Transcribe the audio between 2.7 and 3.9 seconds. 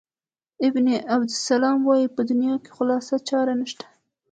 خالصه چاره نشته.